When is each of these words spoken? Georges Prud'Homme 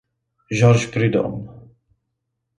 Georges 0.49 0.87
Prud'Homme 0.89 1.45